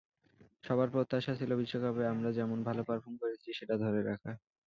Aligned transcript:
সবার 0.63 0.89
প্রত্যাশা 0.93 1.33
ছিল 1.39 1.51
বিশ্বকাপে 1.61 2.03
আমরা 2.13 2.29
যেমন 2.37 2.57
ভালো 2.67 2.81
পারফর্ম 2.87 3.15
করেছি, 3.21 3.49
সেটা 3.57 3.75
ধরে 3.83 3.99
রাখা। 4.03 4.31